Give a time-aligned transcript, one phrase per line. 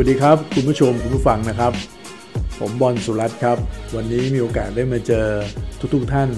[0.00, 1.72] สวัสดีครับ คุณผู้ชมคุณผู้ฟังนะครับ
[2.60, 3.58] ผมบอลสุรัตน์ครับ
[3.96, 5.26] วันนี้มีโอกาสได้มาเจอ
[5.94, 6.28] ทุกๆทท่าน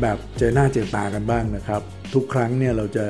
[0.00, 1.82] แบบเจอหน้าเจอตากันบ้างนะครับ
[2.14, 3.06] ทุกครั้งเนี่ยเราจะ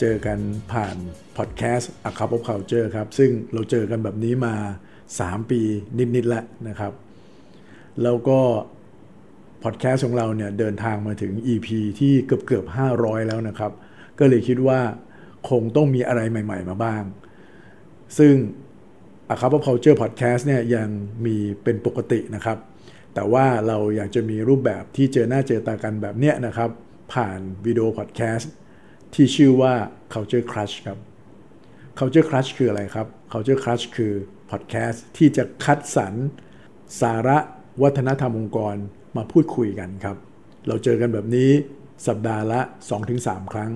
[0.00, 0.38] เจอกัน
[0.72, 0.96] ผ่าน
[1.36, 4.54] พอดแคสต์ A Cup of Culture ครับ ซึ่งเราเจอกันแบบนี้มา
[5.02, 5.60] 3 ปี
[5.98, 6.92] นิดๆแล้วนะครับ
[8.02, 8.40] แล้วก็
[9.62, 11.68] พอดแคสต์ของเราเนี่ยเดินทางมาถึง EP
[12.00, 12.64] ที่เกือบเกือบ
[12.96, 13.72] 500 แล้วนะครับ
[14.18, 14.80] ก็เลยคิดว่า
[15.50, 17.02] คงต้องมีอะไรใหม่ ๆ มาบ้าง
[18.20, 18.36] ซึ่ง
[19.32, 20.88] A Cup of Culture Podcast เนี่ยยัง
[21.24, 22.58] มีเป็นปกตินะครับ
[23.14, 26.70] แต่ว่าเราอยากจะมีรูปแบบที่เจอหน้าเจอตากันแบบเนี้ยนะครับ
[27.12, 28.52] ผ่านวิดีโอพอดแคสต์
[29.14, 29.74] ที่ชื่อว่า
[30.12, 30.98] Culture Crush ครับ
[31.98, 34.12] Culture Crush คืออะไรครับ Culture Crush คือ
[34.50, 36.14] พอดแคสต์ที่จะคัดสรร
[37.00, 37.38] สาระ
[37.82, 38.76] วัฒนธรรมองค์กร
[39.16, 40.16] มาพูดคุยกันครับ
[40.68, 41.50] เราเจอกันแบบนี้
[42.06, 42.60] สัปดาห์ละ
[43.06, 43.70] 2-3 ครั้ง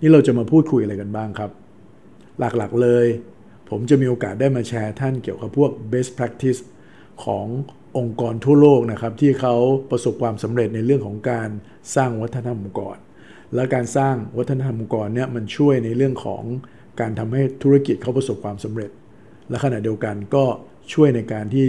[0.00, 1.50] นี่เราจะมาพูดคุยอะไรกันบ้างครับ
[2.38, 3.06] หลักๆเลย
[3.70, 6.60] ผมจะมีโอกาสได้มาแชร์ท่านเกี่ยวกับพวก best practice
[7.24, 7.46] ของ
[7.98, 9.54] องค์กรทั่วโลกนะครับ ที่เขา
[9.90, 11.48] ประสบความสำเร็จในเรื่องของการ
[11.94, 12.96] สร้างวัฒนธรรมองค์กร
[13.54, 16.42] และการสร้างวัฒนธรรมองค์กรเนี่ยมันช่วยในเรื่องของ
[17.00, 18.90] การทำให้ธุรกิจเขาประสบความสำเร็จ
[19.48, 20.44] และขณะเดียวกันก็
[20.92, 21.68] ช่วยในการที่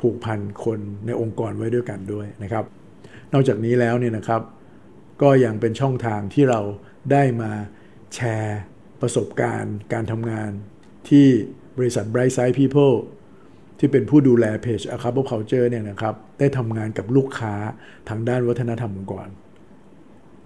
[0.00, 2.64] ผูกพันคนในองค์กรไว้ด้วยกันด้วยนะครับ
[3.32, 4.42] นอกจากนี้แล้วเนี่ยนะครับ
[5.22, 6.60] ก็ยังเป็นช่องทางที่เรา
[7.12, 7.52] ได้มา
[8.14, 8.58] แชร์
[9.00, 10.50] ประสบการณ์ การทำงาน
[11.10, 11.26] ที่
[11.78, 12.94] บริษัท Bright Side People
[13.78, 17.54] ที่เป็นผู้ดูแลเพจ A Cup of Culture เนี่ยนะครับได้ทำงานกับลูกค้า
[18.08, 19.28] ทางด้านวัฒนธรรมองค์กร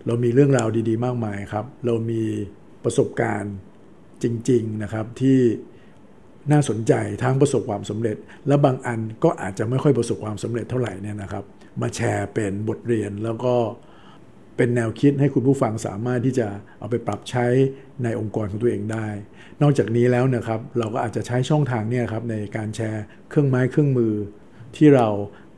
[0.07, 2.23] เรามีเรื่องราวดีๆ มากมายครับ เรามี
[2.85, 3.55] ประสบการณ์
[4.23, 5.39] จริง ๆ นะครับที่
[6.53, 6.93] น่าสนใจ
[7.23, 8.17] ทั้งประสบความสำเร็จ
[8.49, 11.45] และบางอันก็อาจจะไม่ค่อยประสบความสำเร็จเท่าไหร่เนี่ยนะครับ
[11.81, 13.55] มาแชร์เป็นบทเรียนแล้วก็
[14.59, 16.49] เป็นแนวคิดให้คุณผู้ฟังสามารถที่จะ
[16.79, 17.47] เอาไปปรับใช้
[18.05, 19.09] ในองค์กรของตัวเองได้
[19.63, 24.15] นอกจากนี้แล้วนะครับเราก็อาจจะใช้ช่องทางเนี่ยครับในการแชร์เครื่องไม้เครื่องมือ
[24.77, 25.09] ที่เรา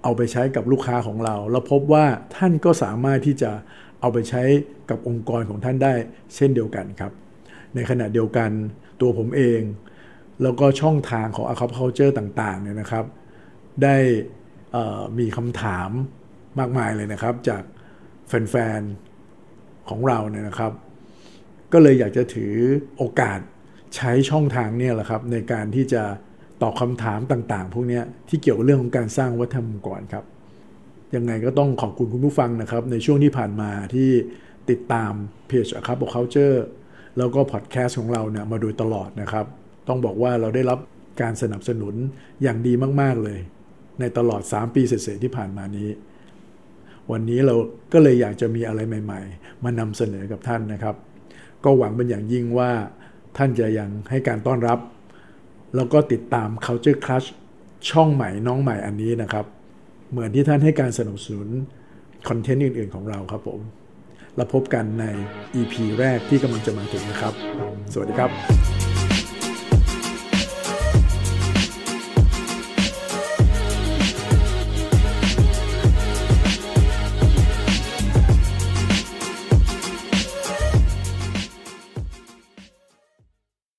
[0.03, 2.07] เอาไปใช้กับลูกค้าของเราแล้วพบว่า
[2.37, 3.53] ท่านก็สามารถที่จะ
[4.01, 4.43] เอาไปใช้
[4.91, 5.95] กับองค์กรของท่านได้
[6.35, 7.13] เช่นเดียวกันครับ
[7.75, 8.51] ในขณะเดียวกัน
[9.01, 9.61] ตัวผมเอง
[10.43, 13.05] แล้วก็ช่องทางของ a c u p Culture ต่างๆเนี่ยนะครับ
[13.83, 13.97] ได้
[15.19, 15.91] มีคำถาม
[16.59, 17.63] มากมายเลยนะครับจาก
[18.51, 20.73] แฟนๆ ของเราเนี่ยนะครับ
[21.73, 22.55] ก็เลยอยากจะถือ
[22.99, 23.41] โอกาส
[23.97, 26.03] ใช้ช่องทางเนี่ยแหละครับในการที่จะ
[26.63, 30.25] ตอบคำถามต่างๆ พวกนี้ที่เกี่ยวกับเรื่องของการสร้างวัฒนธรรมองค์กรครับ
[31.15, 34.11] ยังไงก็ต้องขอบคุณคุณผู้ฟังนะครับ ในช่วงที่ผ่านมาที่
[34.71, 35.13] ติดตาม
[35.49, 36.57] เพจอะครับบอก culture
[37.19, 39.47] แล้วก็พอดแคสต์ของเราเนี่ยมาโดยตลอดนะครับ
[39.89, 40.79] ต้องบอกว่าเราได้รับ
[41.23, 41.95] การสนับสนุน
[42.43, 43.41] อย่างดีมาก ๆ เลย
[44.01, 45.89] ในตลอด 3 ปีเศษๆที่ผ่านมานี้
[47.11, 47.55] วันนี้เรา
[47.93, 50.97] ก็เลยอยากจะมีอะไรใหม่ ๆ มานำเสนอกับท่านนะครับ
[51.65, 52.71] ก็หวังเป็นอย่างยิ่งว่า
[53.37, 54.79] ท่านจะยังให้การต้อนรับ
[55.77, 57.29] แล้วก็ติดตาม Culture Crush
[57.91, 59.47] ช่องใหม่น้องใหม่อันนี้นะครับ
[60.11, 61.49] เหมือนที่ท่านให้การสนับสนุน
[62.29, 63.61] คอนเทนต์อื่น ๆ ของเราครับผม
[64.37, 65.05] แล้วพบกันใน
[65.61, 67.35] EP แรกที่กำลังจะมาถึงนะครับ
[67.93, 68.80] สวัสดีครับ